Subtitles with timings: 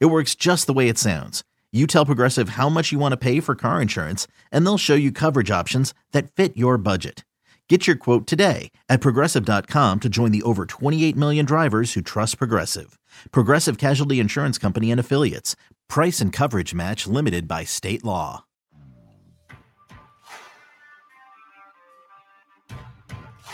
[0.00, 1.42] It works just the way it sounds.
[1.72, 4.94] You tell Progressive how much you want to pay for car insurance, and they'll show
[4.94, 7.24] you coverage options that fit your budget.
[7.68, 12.36] Get your quote today at progressive.com to join the over 28 million drivers who trust
[12.36, 12.98] Progressive.
[13.30, 15.56] Progressive Casualty Insurance Company and Affiliates.
[15.88, 18.44] Price and coverage match limited by state law.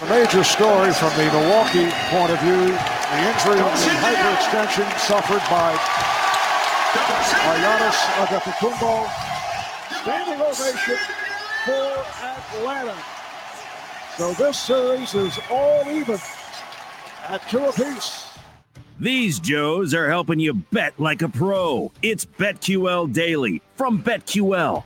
[0.01, 5.43] A major story from the Milwaukee point of view, the injury of the hyperextension suffered
[5.51, 5.77] by
[6.93, 9.09] Giannis Antetokounmpo.
[10.03, 10.97] Standing ovation
[11.65, 12.97] for Atlanta.
[14.17, 16.19] So this series is all even
[17.29, 18.29] at two apiece.
[18.99, 21.93] These Joes are helping you bet like a pro.
[22.03, 24.83] It's BetQL Daily from BetQL.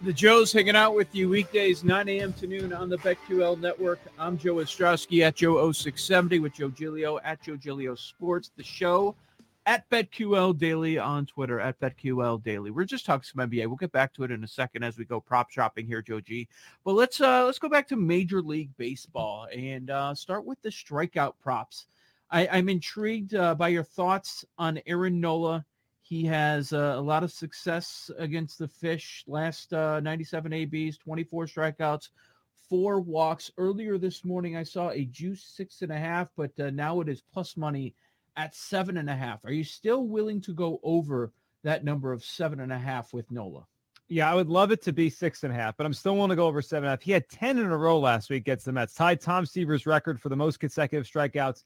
[0.00, 2.32] The Joes hanging out with you weekdays, 9 a.m.
[2.34, 4.00] to noon on the BetQL network.
[4.18, 8.50] I'm Joe Ostrowski at Joe0670 with Joe Giglio at Joe Giglio Sports.
[8.56, 9.14] The show
[9.66, 12.70] at BetQL Daily on Twitter at BetQL Daily.
[12.70, 13.66] We're just talking some NBA.
[13.66, 16.20] We'll get back to it in a second as we go prop shopping here, Joe
[16.20, 16.48] G.
[16.84, 20.70] But let's uh let's go back to Major League Baseball and uh, start with the
[20.70, 21.86] strikeout props.
[22.30, 25.64] I, I'm intrigued uh, by your thoughts on Aaron Nola.
[26.00, 29.22] He has uh, a lot of success against the Fish.
[29.26, 32.08] Last uh, 97 ABs, 24 strikeouts,
[32.68, 33.50] four walks.
[33.58, 37.08] Earlier this morning, I saw a juice six and a half, but uh, now it
[37.08, 37.94] is plus money
[38.36, 39.44] at seven and a half.
[39.44, 41.32] Are you still willing to go over
[41.64, 43.66] that number of seven and a half with Nola?
[44.08, 46.30] Yeah, I would love it to be six and a half, but I'm still willing
[46.30, 47.02] to go over seven and a half.
[47.02, 50.20] He had 10 in a row last week against the Mets, tied Tom Seaver's record
[50.20, 51.62] for the most consecutive strikeouts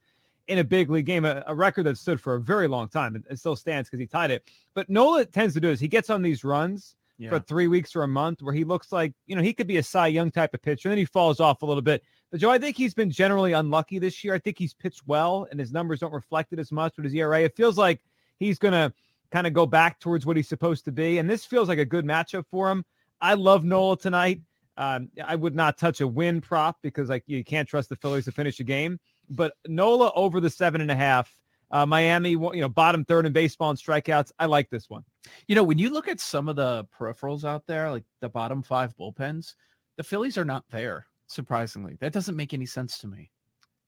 [0.49, 3.23] in a big league game, a, a record that stood for a very long time
[3.29, 4.49] and still stands because he tied it.
[4.75, 7.31] But Nola tends to do is he gets on these runs yeah.
[7.31, 9.79] for three weeks or a month where he looks like, you know, he could be
[9.79, 10.89] a Cy Young type of pitcher.
[10.89, 12.03] And then he falls off a little bit.
[12.31, 14.35] But Joe, I think he's been generally unlucky this year.
[14.35, 17.15] I think he's pitched well and his numbers don't reflect it as much with his
[17.15, 17.43] ERA.
[17.43, 18.01] It feels like
[18.39, 18.93] he's going to
[19.31, 21.19] kind of go back towards what he's supposed to be.
[21.19, 22.85] And this feels like a good matchup for him.
[23.21, 24.41] I love Nola tonight.
[24.77, 28.27] Um, I would not touch a win prop because like you can't trust the Phillies
[28.27, 28.99] to finish a game
[29.31, 31.35] but Nola over the seven and a half.
[31.71, 34.31] Uh, Miami, you know, bottom third in baseball and strikeouts.
[34.39, 35.05] I like this one.
[35.49, 38.63] You know, when you look at some of the peripherals out there, like the bottom
[38.63, 39.55] five bullpens,
[39.97, 41.07] the Phillies are not there.
[41.27, 43.31] Surprisingly, that doesn't make any sense to me.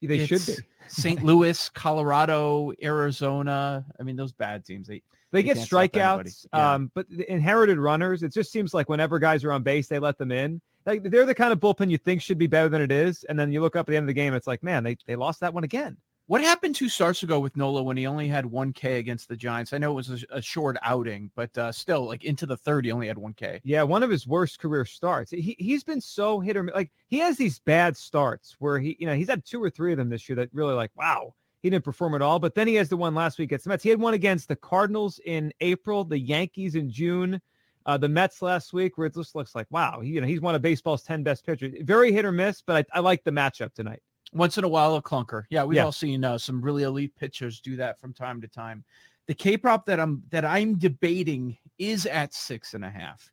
[0.01, 0.63] They it's should be.
[0.87, 1.23] St.
[1.23, 3.85] Louis, Colorado, Arizona.
[3.99, 4.87] I mean, those bad teams.
[4.87, 5.01] They
[5.31, 6.73] they, they get strikeouts, yeah.
[6.73, 8.23] um, but the inherited runners.
[8.23, 11.25] It just seems like whenever guys are on base, they let them in like they're
[11.25, 13.61] the kind of bullpen you think should be better than it is, and then you
[13.61, 15.53] look up at the end of the game, it's like, man, they they lost that
[15.53, 15.97] one again.
[16.29, 19.35] What happened two starts ago with Nola when he only had one K against the
[19.35, 19.73] Giants?
[19.73, 22.85] I know it was a, a short outing, but uh, still, like into the third,
[22.85, 23.59] he only had one K.
[23.63, 25.31] Yeah, one of his worst career starts.
[25.31, 29.07] He he's been so hit or like he has these bad starts where he you
[29.07, 31.69] know he's had two or three of them this year that really like wow he
[31.71, 32.37] didn't perform at all.
[32.37, 33.81] But then he has the one last week against the Mets.
[33.81, 37.41] He had one against the Cardinals in April, the Yankees in June.
[37.87, 40.41] Uh, the Mets last week, where it just looks like, wow, he, you know, he's
[40.41, 41.73] one of baseball's 10 best pitchers.
[41.81, 44.03] Very hit or miss, but I, I like the matchup tonight.
[44.33, 45.43] Once in a while, a clunker.
[45.49, 45.85] Yeah, we've yeah.
[45.85, 48.83] all seen uh, some really elite pitchers do that from time to time.
[49.27, 53.31] The K prop that I'm that I'm debating is at six and a half,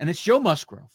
[0.00, 0.90] and it's Joe Musgrove.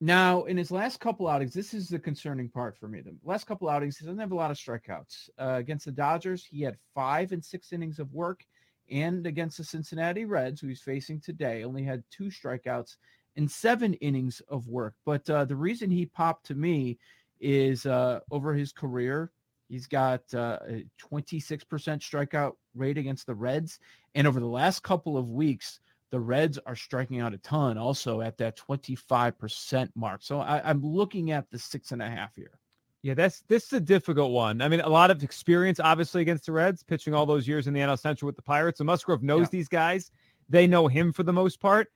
[0.00, 3.00] Now, in his last couple outings, this is the concerning part for me.
[3.00, 5.30] The last couple outings, he doesn't have a lot of strikeouts.
[5.38, 8.44] Uh, against the Dodgers, he had five and six innings of work
[8.90, 12.96] and against the Cincinnati Reds, who he's facing today, only had two strikeouts
[13.36, 14.94] in seven innings of work.
[15.04, 16.98] But uh, the reason he popped to me
[17.42, 19.30] is uh, over his career,
[19.68, 23.78] he's got uh, a 26% strikeout rate against the Reds.
[24.14, 25.80] And over the last couple of weeks,
[26.10, 30.22] the Reds are striking out a ton also at that 25% mark.
[30.22, 32.58] So I, I'm looking at the six and a half here.
[33.02, 34.62] Yeah, that's this is a difficult one.
[34.62, 37.74] I mean, a lot of experience, obviously, against the Reds, pitching all those years in
[37.74, 38.78] the NL Central with the Pirates.
[38.78, 39.48] So Musgrove knows yeah.
[39.50, 40.12] these guys.
[40.48, 41.88] They know him for the most part.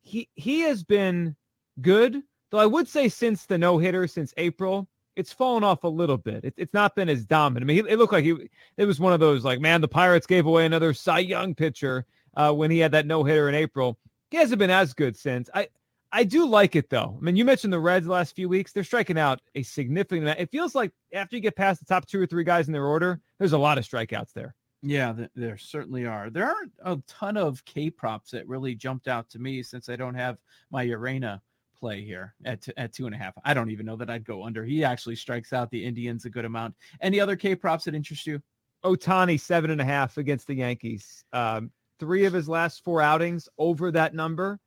[0.00, 1.36] He he has been
[1.82, 2.58] good, though.
[2.58, 6.44] I would say since the no hitter, since April, it's fallen off a little bit.
[6.44, 7.70] It, it's not been as dominant.
[7.70, 10.26] I mean, it looked like he it was one of those like, man, the Pirates
[10.26, 12.06] gave away another Cy Young pitcher
[12.36, 13.98] uh, when he had that no hitter in April.
[14.30, 15.48] He hasn't been as good since.
[15.54, 15.68] I
[16.12, 17.16] I do like it though.
[17.18, 18.72] I mean, you mentioned the Reds the last few weeks.
[18.72, 20.40] They're striking out a significant amount.
[20.40, 22.86] It feels like after you get past the top two or three guys in their
[22.86, 24.54] order, there's a lot of strikeouts there.
[24.86, 26.28] Yeah, there certainly are.
[26.28, 29.96] There aren't a ton of K props that really jumped out to me since I
[29.96, 30.36] don't have
[30.70, 31.40] my Urena
[31.84, 33.34] play here at t- at two and a half.
[33.44, 34.64] I don't even know that I'd go under.
[34.64, 36.74] He actually strikes out the Indians a good amount.
[37.02, 38.40] Any other K props that interest you?
[38.82, 41.24] Ohtani seven and a half against the Yankees.
[41.34, 41.70] Um,
[42.00, 44.58] three of his last four outings over that number.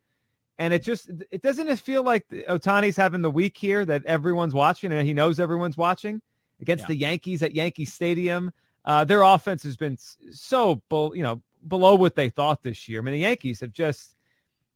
[0.59, 4.53] And it just it doesn't it feel like Ohtani's having the week here that everyone's
[4.53, 6.21] watching and he knows everyone's watching
[6.61, 6.87] against Yeah.
[6.89, 8.51] the Yankees at Yankee Stadium.
[8.85, 9.97] Uh, their offense has been
[10.31, 10.81] so
[11.15, 13.01] you know below what they thought this year.
[13.01, 14.16] I mean, the Yankees have just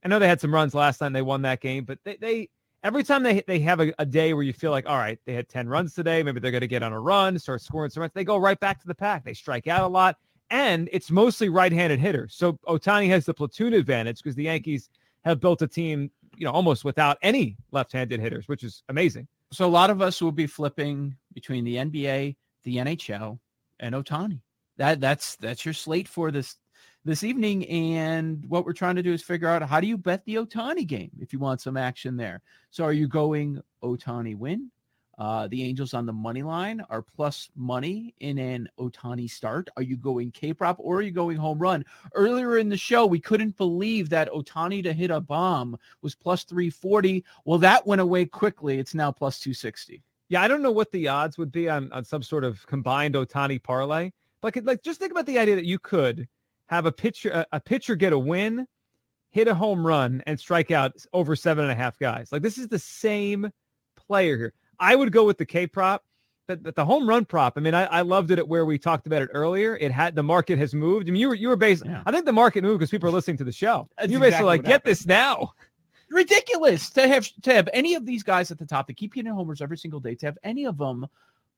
[0.04, 2.50] I know they had some runs last time they won that game, but they, they
[2.84, 5.34] every time they they have a, a day where you feel like all right, they
[5.34, 8.02] had 10 runs today, maybe they're going to get on a run, start scoring some
[8.02, 9.24] runs, they go right back to the pack.
[9.24, 10.18] They strike out a lot
[10.52, 12.36] and it's mostly right-handed hitters.
[12.36, 14.90] So Ohtani has the platoon advantage because the Yankees
[15.24, 19.28] have built a team, you know, almost without any left-handed hitters, which is amazing.
[19.54, 23.40] So a lot of us will be flipping between the NBA, the NHL,
[23.80, 24.42] and Ohtani.
[24.78, 26.58] That that's that's your slate for this
[27.06, 27.66] this evening.
[27.68, 30.86] And what we're trying to do is figure out how do you bet the Ohtani
[30.86, 32.42] game if you want some action there.
[32.70, 34.72] So are you going Ohtani win?
[35.18, 39.70] Uh, the Angels on the money line are plus money in an Ohtani start.
[39.78, 41.86] Are you going K prop or are you going home run?
[42.16, 46.44] Earlier in the show, we couldn't believe that Ohtani to hit a bomb was plus
[46.46, 47.24] 340.
[47.46, 48.80] Well, that went away quickly.
[48.80, 50.02] It's now plus 260.
[50.30, 53.16] Yeah, I don't know what the odds would be on, on some sort of combined
[53.16, 54.12] Ohtani parlay,
[54.52, 56.28] could, like just think about the idea that you could
[56.72, 58.66] have a pitcher a, a pitcher get a win,
[59.30, 62.32] hit a home run, and strike out over seven and a half guys.
[62.32, 63.52] Like this is the same
[63.98, 64.54] player here.
[64.80, 66.04] I would go with the K prop,
[66.48, 67.54] but, but the home run prop.
[67.58, 69.78] I mean, I, I loved it at where we talked about it earlier.
[69.78, 71.08] It had the market has moved.
[71.08, 71.86] I mean, you were you were based.
[71.86, 72.02] Yeah.
[72.06, 73.88] I think the market moved because people are listening to the show.
[73.98, 74.92] That's You're basically exactly like, get happened.
[74.92, 75.52] this now.
[76.10, 79.32] Ridiculous to have to have any of these guys at the top that keep hitting
[79.32, 80.16] homers every single day.
[80.16, 81.08] To have any of them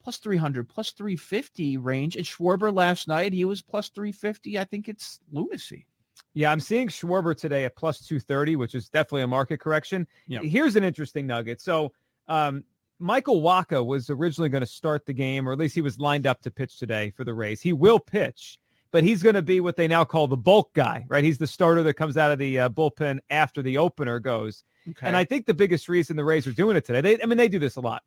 [0.04, 2.16] plus 300, plus 350 range.
[2.16, 4.60] And Schwarber last night, he was plus 350.
[4.60, 5.86] I think it's lunacy.
[6.34, 10.08] Yeah, I'm seeing Schwarber today at plus 230, which is definitely a market correction.
[10.28, 10.42] Yeah.
[10.42, 11.62] Here's an interesting nugget.
[11.62, 11.94] So,
[12.28, 12.64] um,
[13.00, 16.26] Michael Wacha was originally going to start the game, or at least he was lined
[16.26, 17.62] up to pitch today for the Rays.
[17.62, 18.60] He will pitch,
[18.92, 21.24] but he's going to be what they now call the bulk guy, right?
[21.24, 24.64] He's the starter that comes out of the uh, bullpen after the opener goes.
[24.90, 25.08] Okay.
[25.08, 27.38] And I think the biggest reason the Rays are doing it today, they, I mean,
[27.38, 28.04] they do this a lot,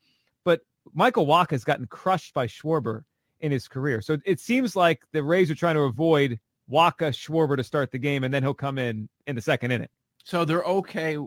[0.47, 0.61] but
[0.95, 3.03] Michael Wacha has gotten crushed by Schwarber
[3.41, 4.01] in his career.
[4.01, 6.39] So it seems like the Rays are trying to avoid
[6.71, 9.89] Wacha Schwarber to start the game, and then he'll come in in the second inning.
[10.25, 11.19] so they're okay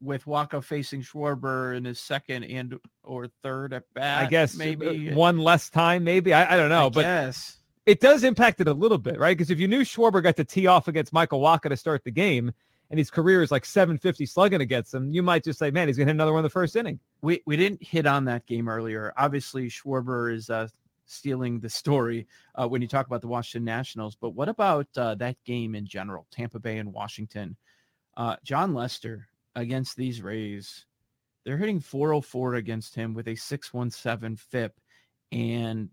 [0.00, 4.24] with Wacha facing Schwarber in his second and or third at bat.
[4.24, 6.34] I guess maybe uh, one less time, maybe.
[6.34, 7.56] I, I don't know, I but guess.
[7.86, 9.36] it does impact it a little bit, right?
[9.38, 12.10] Because if you knew Schwarber got to tee off against Michael Wacha to start the
[12.10, 12.52] game,
[12.90, 15.96] and his career is like 750 slugging against him, you might just say, man, he's
[15.96, 16.98] gonna hit another one in the first inning.
[17.22, 19.12] we we didn't hit on that game earlier.
[19.16, 20.68] Obviously, Schwarber is uh,
[21.06, 24.16] stealing the story uh, when you talk about the Washington Nationals.
[24.16, 27.56] But what about uh, that game in general, Tampa Bay and Washington?
[28.16, 30.86] Uh, Jon Lester against these Rays,
[31.44, 34.80] they're hitting 404 against him with a 617 FIP,
[35.32, 35.88] and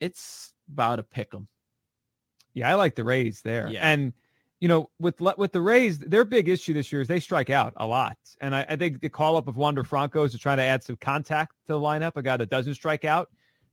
[0.00, 1.48] it's about a pick 'em.
[2.54, 3.68] Yeah, I like the Rays there.
[3.68, 3.86] Yeah.
[3.88, 4.12] And
[4.60, 7.74] you know, with with the Rays, their big issue this year is they strike out
[7.76, 8.16] a lot.
[8.40, 10.82] And I, I think the call up of Wander Franco is to try to add
[10.82, 13.28] some contact to the lineup, a guy that doesn't strike out.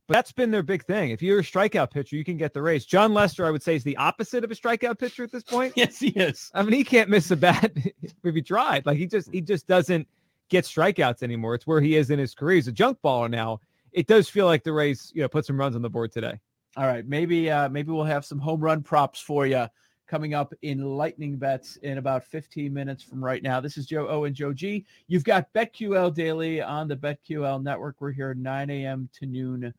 [0.07, 1.11] But that's been their big thing.
[1.11, 2.85] If you're a strikeout pitcher, you can get the Rays.
[2.85, 5.73] Jon Lester, I would say, is the opposite of a strikeout pitcher at this point.
[5.77, 6.51] Yes, he is.
[6.53, 7.71] I mean, he can't miss a bat
[8.23, 8.85] if he tried.
[8.85, 10.05] Like he just he just doesn't
[10.49, 11.55] get strikeouts anymore.
[11.55, 12.55] It's where he is in his career.
[12.55, 13.61] He's a junk baller now.
[13.93, 16.37] It does feel like the Rays, you know, put some runs on the board today.
[16.75, 19.67] All right, maybe uh maybe we'll have some home run props for you
[20.13, 23.59] coming up in lightning bets in about 15 minutes from right now.
[23.59, 24.85] This is Joe O and Joe G.
[25.07, 27.95] You've got BetQL Daily on the BetQL network.
[27.99, 29.09] We're here 9 a.m.
[29.19, 29.73] to noon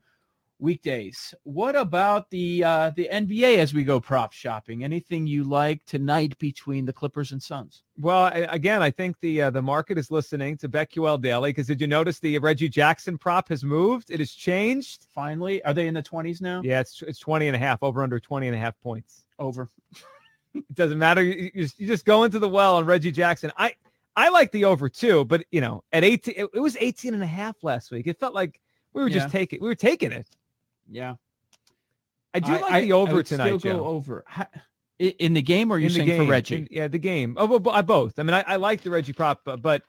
[0.59, 1.33] weekdays.
[1.43, 4.83] What about the uh the NBA as we go prop shopping?
[4.83, 7.83] Anything you like tonight between the Clippers and Suns?
[7.97, 11.67] Well, I, again, I think the uh, the market is listening to BetQL Daily because
[11.67, 14.11] did you notice the Reggie Jackson prop has moved?
[14.11, 15.07] It has changed.
[15.15, 16.61] Finally, are they in the 20s now?
[16.61, 19.23] Yeah, it's it's 20 and a half, over under 20 and a half points.
[19.39, 19.69] Over.
[20.69, 21.21] It doesn't matter.
[21.23, 23.51] You, you, just, you just go into the well on Reggie Jackson.
[23.57, 23.75] I
[24.15, 27.21] I like the over too, but you know, at 18 it, it was 18 and
[27.23, 28.07] a half last week.
[28.07, 28.59] It felt like
[28.93, 29.15] we were Yeah.
[29.19, 30.27] just taking we were taking it.
[30.89, 31.15] Yeah.
[32.33, 33.77] I do like the over tonight, Still Joe.
[33.77, 34.23] go over.
[34.27, 34.47] Ha-
[35.01, 36.25] i- In the game, or are you in saying game.
[36.25, 36.55] for Reggie?
[36.57, 37.35] In- yeah, the game.
[37.37, 38.19] Oh, but, uh, I both.
[38.19, 39.83] I mean, I, I like the Reggie prop, but, but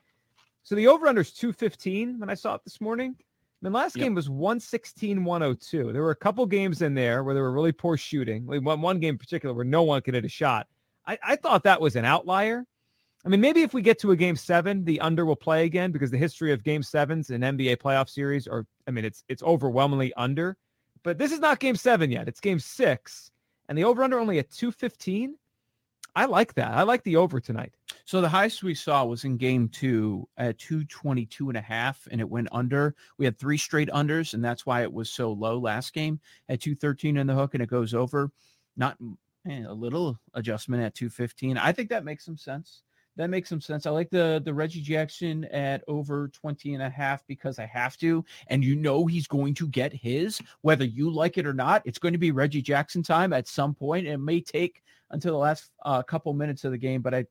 [0.63, 3.17] so the over under is 215 when I saw it this morning.
[3.67, 4.05] Mean, last Yep.
[4.05, 5.93] game was 116, 102.
[5.93, 8.47] There were a couple games in there where there were really poor shooting.
[8.47, 10.69] Like one, one game in particular where no one could hit a shot.
[11.07, 12.65] I, I thought that was an outlier.
[13.25, 15.91] I mean, maybe if we get to a game seven, the under will play again
[15.91, 19.43] because the history of game sevens in NBA playoff series are, I mean, it's it's
[19.43, 20.57] overwhelmingly under.
[21.03, 22.29] But this is not game seven yet.
[22.29, 23.31] It's game six.
[23.69, 25.35] and the over under only at 215.
[26.15, 26.71] I like that.
[26.73, 27.75] I like the over tonight.
[28.05, 32.21] So the highest we saw was in game two at 222 and a half, and
[32.21, 32.95] it went under.
[33.19, 36.61] We had three straight unders, and that's why it was so low last game at
[36.61, 38.31] 213 in the hook, and it goes over.
[38.77, 38.97] Not
[39.49, 41.59] eh, a little adjustment at 215.
[41.59, 42.83] I think that makes some sense.
[43.17, 43.87] That makes some sense.
[43.87, 47.97] I like the the Reggie Jackson at over 20 and a half because I have
[47.99, 48.23] to.
[48.49, 51.81] And you know he's going to get his, whether you like it or not.
[51.87, 54.07] It's going to be Reggie Jackson time at some point.
[54.07, 57.25] It may take until the last uh, couple minutes of the game, but I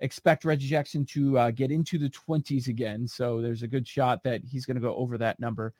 [0.00, 3.06] expect Reggie Jackson to uh, get into the 20s again.
[3.06, 5.74] So there's a good shot that he's going to go over that number.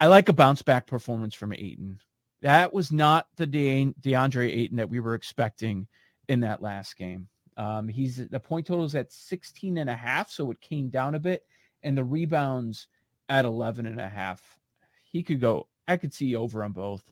[0.00, 1.98] I like a bounce back performance from Ayton.
[2.42, 5.86] That was not the De- DeAndre Ayton that we were expecting
[6.28, 7.28] in that last game.
[7.56, 11.14] Um, he's the point total is at 16 and a half, so it came down
[11.14, 11.44] a bit,
[11.82, 12.88] and the rebounds
[13.30, 14.42] at 11 and a half.
[15.04, 17.02] He could go, I could see over on both.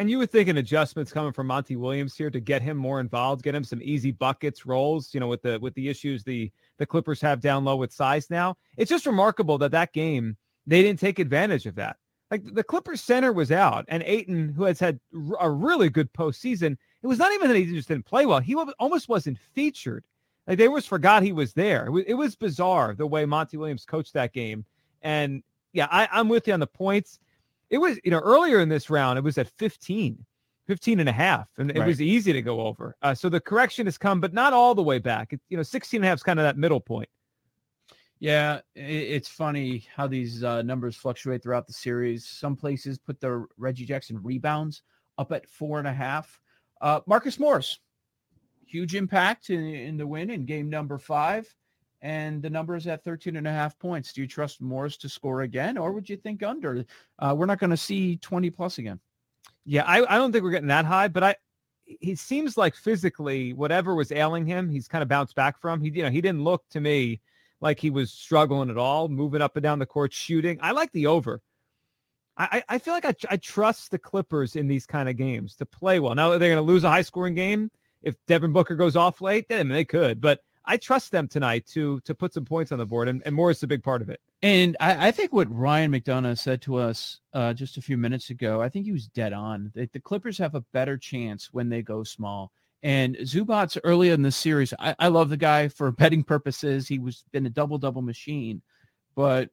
[0.00, 3.00] And you would think an adjustments coming from Monty Williams here to get him more
[3.00, 5.12] involved, get him some easy buckets, rolls.
[5.12, 8.30] You know, with the with the issues the the Clippers have down low with size
[8.30, 8.56] now.
[8.78, 11.98] It's just remarkable that that game they didn't take advantage of that.
[12.30, 14.98] Like the Clippers center was out, and Ayton, who has had
[15.38, 18.54] a really good postseason, it was not even that he just didn't play well; he
[18.54, 20.02] almost wasn't featured.
[20.46, 21.84] Like they almost forgot he was there.
[21.84, 24.64] It was, it was bizarre the way Monty Williams coached that game.
[25.02, 25.42] And
[25.74, 27.18] yeah, I, I'm with you on the points
[27.70, 30.24] it was, you know, earlier in this round, it was at 15,
[30.66, 31.76] 15 and a half, and right.
[31.76, 32.96] it was easy to go over.
[33.00, 35.32] Uh, so the correction has come, but not all the way back.
[35.32, 37.08] It, you know, 16 and a half is kind of that middle point.
[38.18, 42.26] Yeah, it's funny how these uh, numbers fluctuate throughout the series.
[42.26, 44.82] Some places put the Reggie Jackson rebounds
[45.16, 46.38] up at four and a half.
[46.82, 47.78] Uh, Marcus Morris,
[48.66, 51.48] huge impact in, in the win in game number five
[52.02, 54.12] and the number is at 13 and a half points.
[54.12, 56.84] Do you trust Morris to score again, or would you think under?
[57.18, 59.00] Uh, we're not going to see 20 plus again.
[59.64, 61.36] Yeah, I, I don't think we're getting that high, but I
[62.00, 65.80] he seems like physically whatever was ailing him, he's kind of bounced back from.
[65.80, 67.20] He you know he didn't look to me
[67.60, 70.58] like he was struggling at all, moving up and down the court, shooting.
[70.62, 71.42] I like the over.
[72.36, 75.66] I, I feel like I, I trust the Clippers in these kind of games to
[75.66, 76.14] play well.
[76.14, 77.70] Now they're going to lose a high scoring game
[78.02, 79.46] if Devin Booker goes off late.
[79.48, 82.86] Then they could, but I trust them tonight to to put some points on the
[82.86, 84.20] board, and, and Morris is a big part of it.
[84.40, 88.30] And I, I think what Ryan McDonough said to us uh, just a few minutes
[88.30, 89.72] ago, I think he was dead on.
[89.74, 92.52] The, the Clippers have a better chance when they go small.
[92.84, 96.86] And Zubac early in the series, I, I love the guy for betting purposes.
[96.86, 98.62] He was been a double double machine,
[99.16, 99.50] but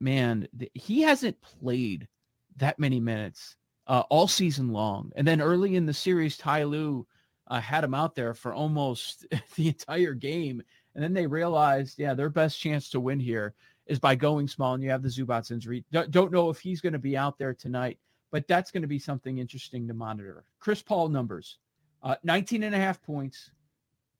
[0.00, 2.08] man, he hasn't played
[2.56, 5.12] that many minutes uh, all season long.
[5.16, 7.06] And then early in the series, Ty Lue
[7.52, 10.62] uh, had him out there for almost the entire game.
[10.94, 13.52] And then they realized, yeah, their best chance to win here
[13.86, 14.72] is by going small.
[14.72, 15.84] And you have the Zubac injury.
[15.92, 17.98] Don't know if he's going to be out there tonight,
[18.30, 20.44] but that's going to be something interesting to monitor.
[20.60, 21.58] Chris Paul numbers
[22.02, 23.50] uh, 19 and a half points,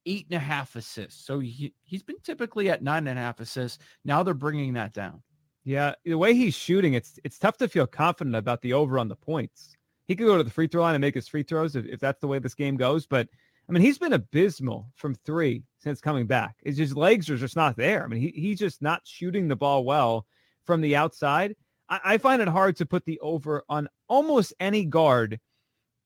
[0.05, 1.25] eight and a half assists.
[1.25, 3.79] So he, he's been typically at nine and a half assists.
[4.05, 5.23] Now they're bringing that down.
[5.65, 9.09] Yeah, the way he's shooting, it's it's tough to feel confident about the over on
[9.09, 9.77] the points
[10.13, 11.99] he could go to the free throw line and make his free throws if, if
[11.99, 13.07] that's the way this game goes.
[13.07, 13.29] But
[13.67, 16.57] I mean, he's been abysmal from three since coming back.
[16.63, 18.05] His just legs are just not there.
[18.05, 20.27] I mean, he, he's just not shooting the ball well
[20.67, 21.57] from the outside.
[21.89, 25.41] I, I find it hard to put the over on almost any guard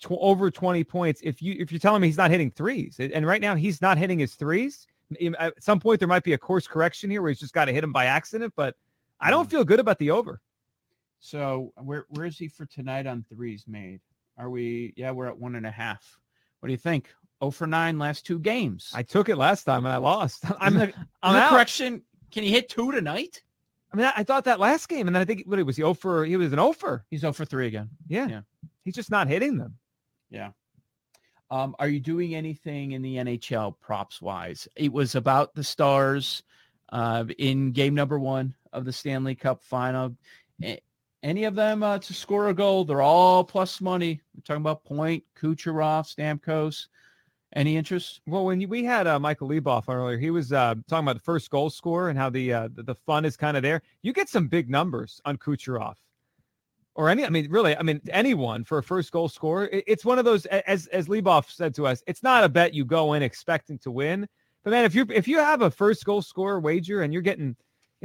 [0.00, 3.00] tw- over 20 points if you if you're telling me he's not hitting threes.
[3.00, 4.86] And right now he's not hitting his threes.
[5.36, 7.72] At some point there might be a course correction here where he's just got to
[7.72, 8.76] hit him by accident, but
[9.18, 9.50] I don't mm.
[9.50, 10.40] feel good about the over.
[11.20, 14.00] So where where is he for tonight on threes made?
[14.38, 14.92] Are we?
[14.96, 16.18] Yeah, we're at one and a half.
[16.60, 17.08] What do you think?
[17.40, 18.90] Oh for nine last two games.
[18.94, 20.44] I took it last time and I lost.
[20.60, 20.92] I'm the,
[21.22, 22.02] I'm the correction.
[22.30, 23.42] Can he hit two tonight?
[23.92, 25.76] I mean, I, I, thought that last game, and then I think what it was
[25.76, 25.82] he?
[25.82, 27.04] Oh for he was an offer.
[27.10, 27.90] He's oh for three again.
[28.08, 28.40] Yeah, yeah.
[28.84, 29.76] He's just not hitting them.
[30.30, 30.50] Yeah.
[31.50, 34.66] Um, are you doing anything in the NHL props wise?
[34.74, 36.42] It was about the Stars
[36.90, 40.16] uh, in game number one of the Stanley Cup final.
[41.26, 42.84] Any of them uh, to score a goal.
[42.84, 44.20] They're all plus money.
[44.36, 46.86] We're talking about Point, Kucherov, Stamkos.
[47.56, 48.20] Any interest?
[48.28, 51.24] Well, when we had uh, Michael Leboff on earlier, he was uh, talking about the
[51.24, 53.82] first goal score and how the, uh, the, the fun is kind of there.
[54.02, 55.94] You get some big numbers on Kucherov,
[56.94, 57.26] or any.
[57.26, 59.64] I mean, really, I mean, anyone for a first goal score.
[59.64, 62.72] It, it's one of those, as as Leboff said to us, it's not a bet
[62.72, 64.28] you go in expecting to win.
[64.62, 67.56] But man, if you if you have a first goal score wager and you're getting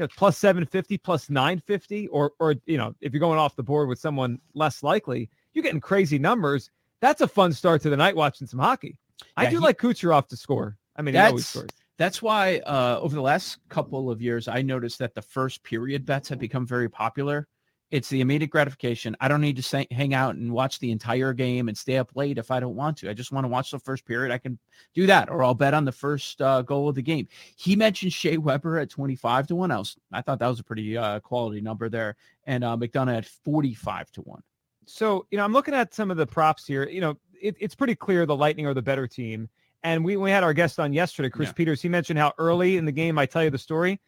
[0.02, 3.62] you know, plus 750, plus 950, or, or, you know, if you're going off the
[3.62, 6.72] board with someone less likely, you're getting crazy numbers.
[7.02, 8.98] That's a fun start to the night watching some hockey.
[9.20, 10.76] Yeah, I do he, like Kucherov to score.
[10.96, 11.56] I mean, that's,
[12.00, 16.04] that's why uh, over the last couple of years, I noticed that the first period
[16.04, 17.48] bets have become very popular
[17.92, 19.18] It's the immediate gratification.
[19.20, 22.16] I don't need to say, hang out and watch the entire game and stay up
[22.16, 23.10] late if I don't want to.
[23.10, 24.32] I just want to watch the first period.
[24.32, 24.58] I can
[24.96, 27.28] do that, or I'll bet on the first uh, goal of the game.
[27.58, 29.72] He mentioned Shea Weber at 25 to 1.
[29.72, 32.16] I, was, I thought that was a pretty uh, quality number there.
[32.46, 34.42] And uh, McDonagh at 45 to 1.
[34.86, 36.88] So, you know, I'm looking at some of the props here.
[36.88, 39.50] You know, it, it's pretty clear the Lightning are the better team.
[39.84, 41.54] And we, we had our guest on yesterday, Chris yeah.
[41.54, 41.82] Peters.
[41.82, 44.00] He mentioned how early in the game I tell you the story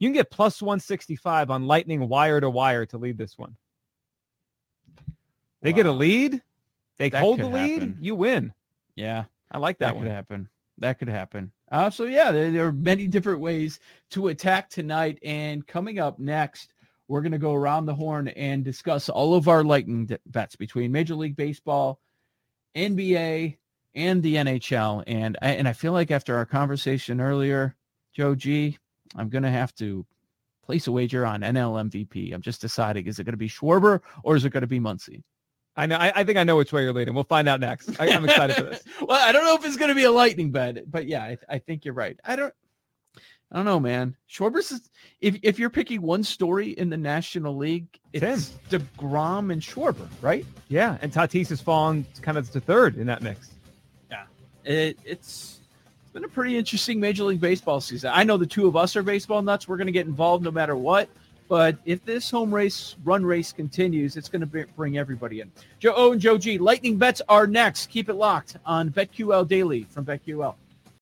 [0.00, 3.54] you can get plus 165 on Lightning wire to wire to lead this one.
[5.62, 5.76] They wow.
[5.76, 6.42] get a lead.
[6.98, 7.82] They that hold the lead.
[7.82, 7.98] Happen.
[8.00, 8.52] You win.
[8.96, 9.24] Yeah.
[9.52, 10.04] I like that, that one.
[10.04, 10.48] could happen.
[10.78, 11.52] That could happen.
[11.70, 13.78] Uh, so, yeah, there, there are many different ways
[14.12, 15.18] to attack tonight.
[15.22, 16.72] And coming up next,
[17.06, 20.92] we're going to go around the horn and discuss all of our lightning bets between
[20.92, 22.00] Major League Baseball,
[22.74, 23.58] NBA,
[23.94, 25.04] and the NHL.
[25.06, 27.76] And I, and I feel like after our conversation earlier,
[28.14, 28.78] Joe G,
[29.16, 30.06] I'm going to have to
[30.64, 32.32] place a wager on NL MVP.
[32.32, 34.80] I'm just deciding, is it going to be Schwarber or is it going to be
[34.80, 35.22] Muncy?
[35.76, 35.96] I know.
[35.96, 37.14] I, I, think I know which way you're leading.
[37.14, 37.98] We'll find out next.
[38.00, 38.82] I, am excited for this.
[39.00, 41.38] well, I don't know if it's going to be a lightning bet, but yeah, I,
[41.48, 42.18] I, think you're right.
[42.24, 42.52] I don't.
[43.52, 44.16] I don't know, man.
[44.30, 44.90] Schwarber's is,
[45.20, 48.88] if if you're picking one story in the National League, it's Tim.
[48.96, 50.46] DeGrom and Schwarber, right?
[50.68, 53.50] Yeah, and Tatis has fallen kind of to third in that mix.
[54.08, 54.24] Yeah,
[54.64, 55.59] it, it's
[56.10, 58.10] it's been a pretty interesting Major League Baseball season.
[58.12, 59.68] I know the two of us are baseball nuts.
[59.68, 61.08] We're going to get involved no matter what.
[61.46, 65.52] But if this home race run race continues, it's going to bring everybody in.
[65.78, 66.58] Joe O and Joe G.
[66.58, 67.90] Lightning bets are next.
[67.90, 70.56] Keep it locked on BetQL Daily from BetQL.